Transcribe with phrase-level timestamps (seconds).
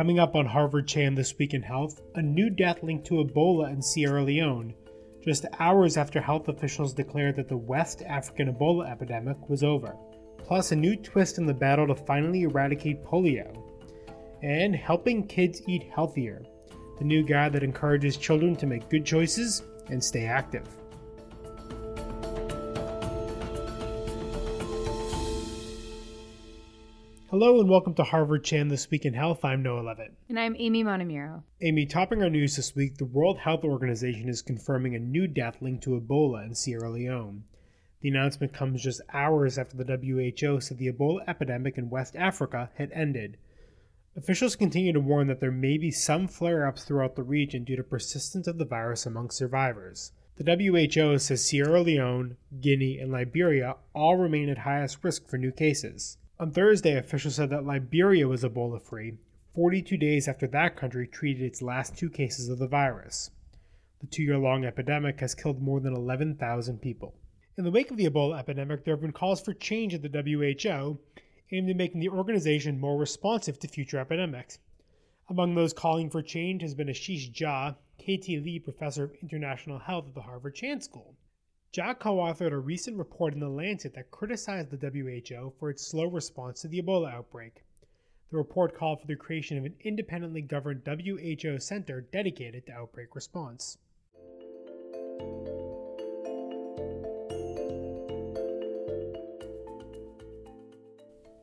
[0.00, 3.70] Coming up on Harvard Chan This Week in Health, a new death linked to Ebola
[3.70, 4.72] in Sierra Leone,
[5.22, 9.94] just hours after health officials declared that the West African Ebola epidemic was over.
[10.38, 13.54] Plus, a new twist in the battle to finally eradicate polio.
[14.42, 16.46] And helping kids eat healthier,
[16.96, 20.66] the new guide that encourages children to make good choices and stay active.
[27.42, 29.46] Hello and welcome to Harvard Chan This Week in Health.
[29.46, 30.12] I'm Noah Leavitt.
[30.28, 31.42] And I'm Amy Montemuro.
[31.62, 35.56] Amy, topping our news this week, the World Health Organization is confirming a new death
[35.62, 37.44] linked to Ebola in Sierra Leone.
[38.02, 42.68] The announcement comes just hours after the WHO said the Ebola epidemic in West Africa
[42.74, 43.38] had ended.
[44.14, 47.76] Officials continue to warn that there may be some flare ups throughout the region due
[47.76, 50.12] to persistence of the virus among survivors.
[50.36, 55.52] The WHO says Sierra Leone, Guinea, and Liberia all remain at highest risk for new
[55.52, 56.18] cases.
[56.40, 59.18] On Thursday, officials said that Liberia was Ebola free,
[59.54, 63.30] 42 days after that country treated its last two cases of the virus.
[64.00, 67.14] The two year long epidemic has killed more than 11,000 people.
[67.58, 70.08] In the wake of the Ebola epidemic, there have been calls for change at the
[70.08, 70.98] WHO
[71.52, 74.60] aimed at making the organization more responsive to future epidemics.
[75.28, 80.08] Among those calling for change has been Ashish Jha, KT Li Professor of International Health
[80.08, 81.14] at the Harvard Chan School.
[81.72, 85.86] Jha co authored a recent report in The Lancet that criticized the WHO for its
[85.86, 87.62] slow response to the Ebola outbreak.
[88.32, 93.14] The report called for the creation of an independently governed WHO center dedicated to outbreak
[93.14, 93.78] response.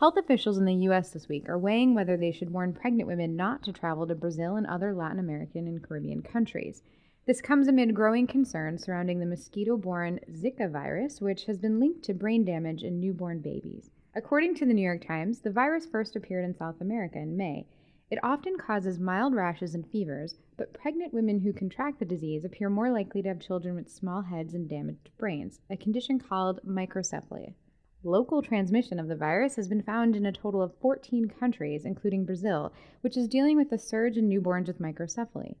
[0.00, 1.10] Health officials in the U.S.
[1.10, 4.56] this week are weighing whether they should warn pregnant women not to travel to Brazil
[4.56, 6.82] and other Latin American and Caribbean countries.
[7.30, 12.02] This comes amid growing concerns surrounding the mosquito borne Zika virus, which has been linked
[12.06, 13.92] to brain damage in newborn babies.
[14.16, 17.68] According to the New York Times, the virus first appeared in South America in May.
[18.10, 22.68] It often causes mild rashes and fevers, but pregnant women who contract the disease appear
[22.68, 27.54] more likely to have children with small heads and damaged brains, a condition called microcephaly.
[28.02, 32.24] Local transmission of the virus has been found in a total of 14 countries, including
[32.24, 35.54] Brazil, which is dealing with a surge in newborns with microcephaly.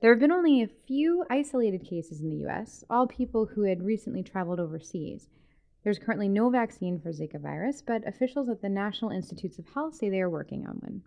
[0.00, 3.82] There have been only a few isolated cases in the US, all people who had
[3.82, 5.30] recently traveled overseas.
[5.84, 9.94] There's currently no vaccine for Zika virus, but officials at the National Institutes of Health
[9.94, 11.02] say they are working on one.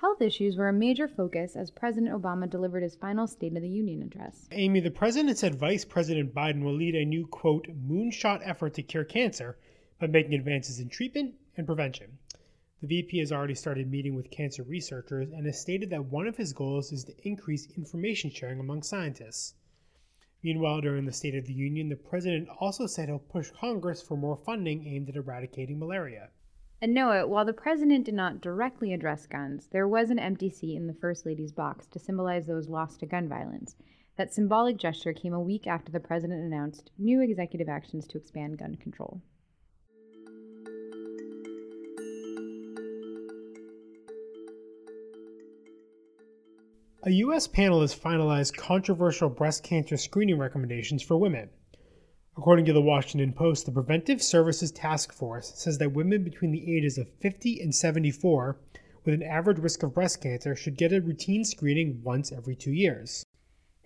[0.00, 3.68] Health issues were a major focus as President Obama delivered his final State of the
[3.68, 4.48] Union address.
[4.52, 8.82] Amy, the president said Vice President Biden will lead a new, quote, moonshot effort to
[8.82, 9.58] cure cancer
[10.00, 12.16] by making advances in treatment and prevention.
[12.80, 16.36] The VP has already started meeting with cancer researchers and has stated that one of
[16.36, 19.54] his goals is to increase information sharing among scientists.
[20.44, 24.16] Meanwhile, during the State of the Union, the president also said he'll push Congress for
[24.16, 26.30] more funding aimed at eradicating malaria.
[26.80, 30.76] And Noah, while the president did not directly address guns, there was an empty seat
[30.76, 33.74] in the First Lady's box to symbolize those lost to gun violence.
[34.14, 38.58] That symbolic gesture came a week after the president announced new executive actions to expand
[38.58, 39.20] gun control.
[47.08, 47.46] A U.S.
[47.46, 51.48] panel has finalized controversial breast cancer screening recommendations for women.
[52.36, 56.76] According to the Washington Post, the Preventive Services Task Force says that women between the
[56.76, 58.58] ages of 50 and 74
[59.06, 62.74] with an average risk of breast cancer should get a routine screening once every two
[62.74, 63.24] years.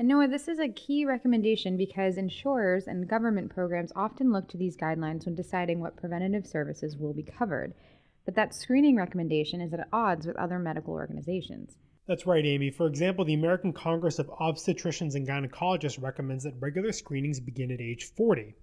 [0.00, 4.56] And Noah, this is a key recommendation because insurers and government programs often look to
[4.56, 7.72] these guidelines when deciding what preventative services will be covered.
[8.25, 11.77] But that screening recommendation is at odds with other medical organizations.
[12.09, 12.71] That's right, Amy.
[12.71, 17.81] For example, the American Congress of Obstetricians and Gynecologists recommends that regular screenings begin at
[17.81, 18.57] age 40.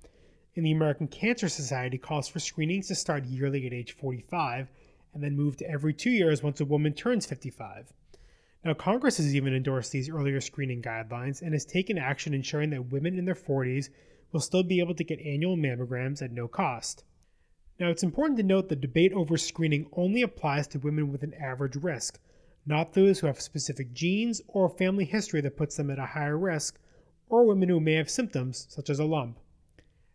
[0.57, 4.67] And the American Cancer Society calls for screenings to start yearly at age 45
[5.13, 7.93] and then move to every two years once a woman turns 55.
[8.65, 12.91] Now, Congress has even endorsed these earlier screening guidelines and has taken action ensuring that
[12.91, 13.87] women in their 40s
[14.33, 17.05] will still be able to get annual mammograms at no cost.
[17.79, 21.33] Now, it's important to note the debate over screening only applies to women with an
[21.35, 22.19] average risk
[22.69, 26.37] not those who have specific genes or family history that puts them at a higher
[26.37, 26.79] risk,
[27.27, 29.39] or women who may have symptoms such as a lump.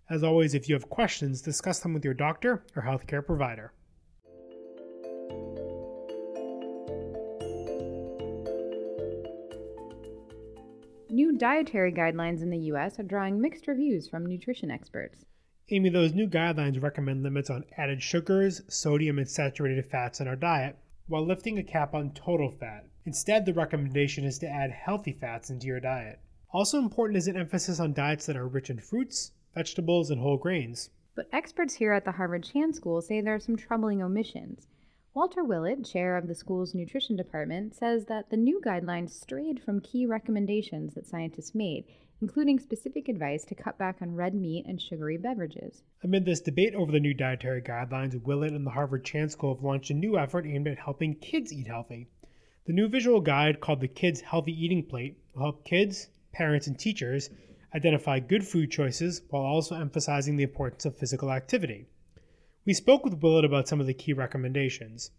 [0.08, 3.72] As always, if you have questions, discuss them with your doctor or healthcare provider.
[11.10, 13.00] New dietary guidelines in the U.S.
[13.00, 15.24] are drawing mixed reviews from nutrition experts.
[15.70, 20.36] Amy, those new guidelines recommend limits on added sugars, sodium, and saturated fats in our
[20.36, 22.86] diet, while lifting a cap on total fat.
[23.04, 26.18] Instead, the recommendation is to add healthy fats into your diet.
[26.50, 30.38] Also important is an emphasis on diets that are rich in fruits, vegetables, and whole
[30.38, 30.90] grains.
[31.14, 34.66] But experts here at the Harvard Chan School say there are some troubling omissions.
[35.14, 39.80] Walter Willett, chair of the school's nutrition department, says that the new guidelines strayed from
[39.80, 41.84] key recommendations that scientists made,
[42.20, 45.82] including specific advice to cut back on red meat and sugary beverages.
[46.02, 49.64] Amid this debate over the new dietary guidelines, Willett and the Harvard Chan School have
[49.64, 52.08] launched a new effort aimed at helping kids eat healthy.
[52.66, 56.78] The new visual guide called the Kids Healthy Eating Plate will help kids, parents, and
[56.78, 57.28] teachers
[57.74, 61.86] identify good food choices while also emphasizing the importance of physical activity.
[62.64, 65.10] We spoke with Willett about some of the key recommendations.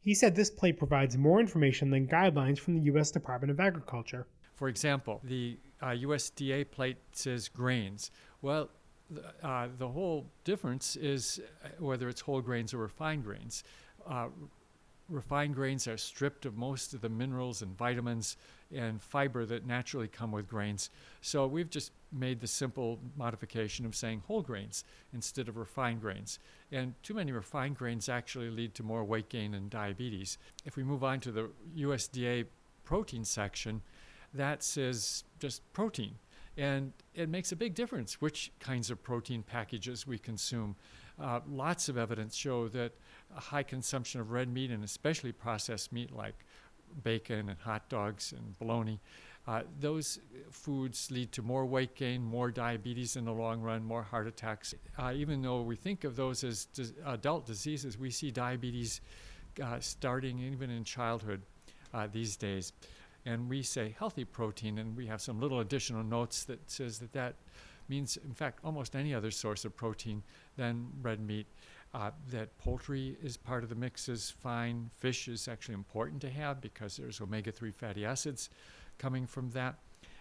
[0.00, 3.10] He said this plate provides more information than guidelines from the U.S.
[3.10, 4.26] Department of Agriculture.
[4.54, 8.10] For example, the uh, USDA plate says grains.
[8.42, 8.70] Well,
[9.42, 13.64] uh, the whole difference is uh, whether it's whole grains or refined grains.
[14.06, 14.28] Uh,
[15.08, 18.36] refined grains are stripped of most of the minerals and vitamins
[18.74, 20.90] and fiber that naturally come with grains.
[21.22, 24.84] So we've just made the simple modification of saying whole grains
[25.14, 26.38] instead of refined grains.
[26.70, 30.36] And too many refined grains actually lead to more weight gain and diabetes.
[30.66, 32.46] If we move on to the USDA
[32.84, 33.80] protein section,
[34.34, 36.14] that says just protein.
[36.56, 40.74] And it makes a big difference which kinds of protein packages we consume.
[41.20, 42.92] Uh, lots of evidence show that
[43.36, 46.44] a high consumption of red meat and especially processed meat like
[47.02, 49.00] bacon and hot dogs and bologna,
[49.46, 50.18] uh, those
[50.50, 54.74] foods lead to more weight gain, more diabetes in the long run, more heart attacks.
[54.98, 56.66] Uh, even though we think of those as
[57.06, 59.00] adult diseases, we see diabetes
[59.62, 61.40] uh, starting even in childhood
[61.94, 62.72] uh, these days.
[63.28, 67.12] And we say healthy protein, and we have some little additional notes that says that
[67.12, 67.34] that
[67.86, 70.22] means, in fact, almost any other source of protein
[70.56, 71.46] than red meat.
[71.92, 74.88] Uh, that poultry is part of the mix is fine.
[74.96, 78.48] Fish is actually important to have because there's omega 3 fatty acids
[78.96, 79.74] coming from that.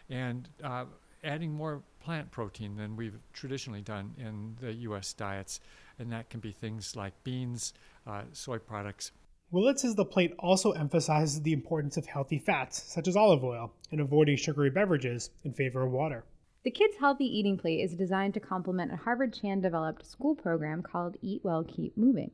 [0.10, 0.86] And uh,
[1.24, 5.14] adding more plant protein than we've traditionally done in the U.S.
[5.14, 5.62] diets.
[5.98, 7.74] And that can be things like beans,
[8.06, 9.12] uh, soy products.
[9.50, 13.72] Willett says the plate also emphasizes the importance of healthy fats, such as olive oil,
[13.92, 16.26] and avoiding sugary beverages in favor of water.
[16.66, 20.84] The Kids Healthy Eating Plate is designed to complement a Harvard Chan developed school program
[20.84, 22.32] called Eat Well, Keep Moving.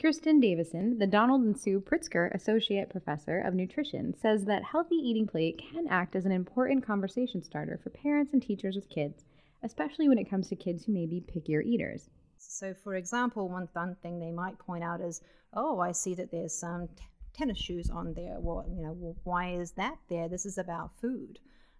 [0.00, 5.26] Kirsten Davison, the Donald and Sue Pritzker Associate Professor of Nutrition, says that Healthy Eating
[5.26, 9.24] Plate can act as an important conversation starter for parents and teachers with kids,
[9.64, 12.08] especially when it comes to kids who may be pickier eaters.
[12.38, 15.20] So, for example, one fun thing they might point out is,
[15.52, 18.36] oh, I see that there's some t- tennis shoes on there.
[18.38, 20.28] Well, you know, well, why is that there?
[20.28, 21.38] This is about food.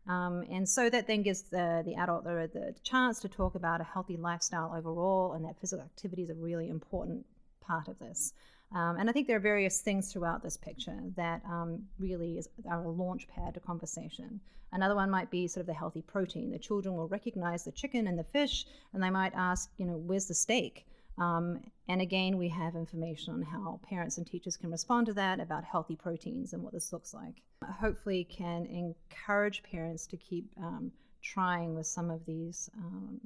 [0.09, 3.81] Um, and so that then gives the, the adult the, the chance to talk about
[3.81, 7.27] a healthy lifestyle overall, and that physical activity is a really important
[7.61, 8.33] part of this.
[8.75, 12.49] Um, and I think there are various things throughout this picture that um, really is,
[12.69, 14.41] are a launch pad to conversation.
[14.73, 16.51] Another one might be sort of the healthy protein.
[16.51, 19.97] The children will recognize the chicken and the fish, and they might ask, you know,
[19.97, 20.87] where's the steak?
[21.19, 25.41] Um, and again, we have information on how parents and teachers can respond to that
[25.41, 27.43] about healthy proteins and what this looks like.
[27.81, 30.93] Hopefully, can encourage parents to keep um,
[31.33, 33.21] trying with some of these, um,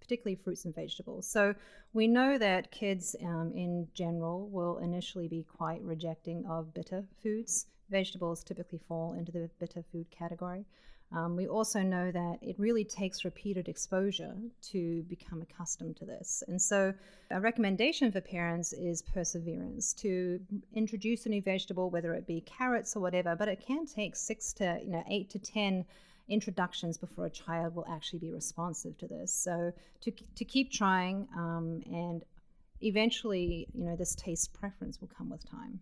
[0.00, 1.26] particularly fruits and vegetables.
[1.26, 1.54] So
[1.92, 7.66] we know that kids um, in general will initially be quite rejecting of bitter foods.
[7.90, 10.64] Vegetables typically fall into the bitter food category.
[11.12, 14.34] Um, we also know that it really takes repeated exposure
[14.72, 16.42] to become accustomed to this.
[16.48, 16.92] And so,
[17.30, 20.40] a recommendation for parents is perseverance to
[20.74, 24.52] introduce a new vegetable, whether it be carrots or whatever, but it can take six
[24.54, 25.84] to, you know, eight to 10
[26.28, 29.32] introductions before a child will actually be responsive to this.
[29.32, 32.22] So, to, to keep trying, um, and
[32.80, 35.80] eventually, you know, this taste preference will come with time.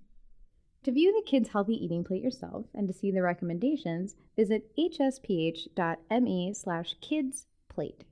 [0.85, 6.55] To view the Kids Healthy Eating Plate yourself and to see the recommendations, visit hsph.me
[6.55, 8.03] slash kidsplate.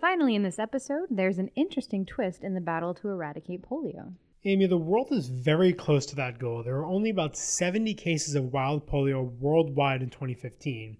[0.00, 4.14] Finally, in this episode, there's an interesting twist in the battle to eradicate polio.
[4.46, 6.62] Amy, the world is very close to that goal.
[6.62, 10.98] There are only about 70 cases of wild polio worldwide in 2015,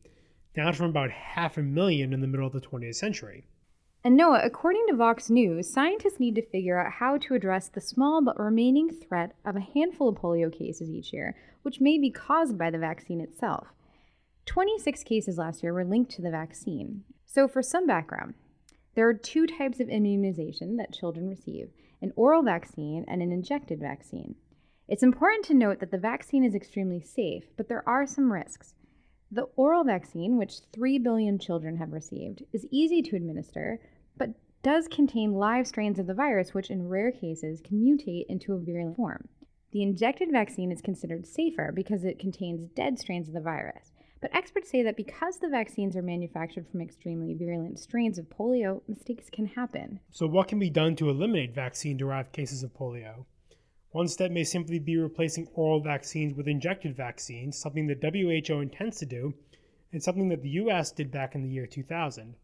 [0.56, 3.44] down from about half a million in the middle of the 20th century.
[4.02, 7.82] And Noah, according to Vox News, scientists need to figure out how to address the
[7.82, 12.10] small but remaining threat of a handful of polio cases each year, which may be
[12.10, 13.66] caused by the vaccine itself.
[14.46, 17.04] 26 cases last year were linked to the vaccine.
[17.26, 18.34] So, for some background,
[18.94, 21.70] there are two types of immunization that children receive
[22.00, 24.34] an oral vaccine and an injected vaccine.
[24.86, 28.74] It's important to note that the vaccine is extremely safe, but there are some risks.
[29.30, 33.80] The oral vaccine, which 3 billion children have received, is easy to administer,
[34.16, 34.30] but
[34.62, 38.58] does contain live strains of the virus, which in rare cases can mutate into a
[38.58, 39.28] virulent form.
[39.72, 43.90] The injected vaccine is considered safer because it contains dead strains of the virus,
[44.24, 48.80] But experts say that because the vaccines are manufactured from extremely virulent strains of polio,
[48.88, 50.00] mistakes can happen.
[50.10, 53.26] So, what can be done to eliminate vaccine derived cases of polio?
[53.90, 58.96] One step may simply be replacing oral vaccines with injected vaccines, something that WHO intends
[59.00, 59.34] to do,
[59.92, 62.34] and something that the US did back in the year 2000.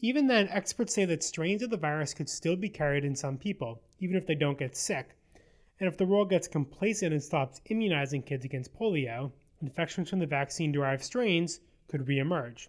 [0.00, 3.38] Even then, experts say that strains of the virus could still be carried in some
[3.38, 5.16] people, even if they don't get sick.
[5.80, 10.26] And if the world gets complacent and stops immunizing kids against polio, infections from the
[10.26, 12.68] vaccine derived strains could reemerge.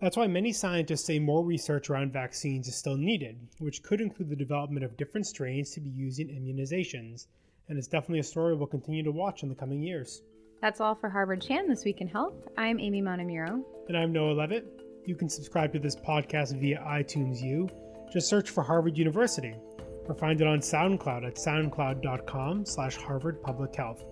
[0.00, 4.28] That's why many scientists say more research around vaccines is still needed, which could include
[4.28, 7.28] the development of different strains to be used in immunizations.
[7.68, 10.22] And it's definitely a story we'll continue to watch in the coming years.
[10.60, 12.34] That's all for Harvard Chan This Week in Health.
[12.58, 13.62] I'm Amy Montemuro.
[13.88, 14.82] And I'm Noah Leavitt.
[15.06, 17.68] You can subscribe to this podcast via iTunes U.
[18.12, 19.54] Just search for Harvard University
[20.08, 24.04] or find it on SoundCloud at soundcloud.com slash Harvard Public Health.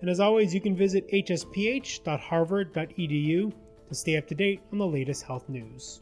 [0.00, 3.52] And as always, you can visit hsph.harvard.edu
[3.88, 6.00] to stay up to date on the latest health news.